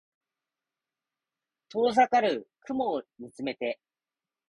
[1.69, 3.79] 遠ざかる雲を見つめて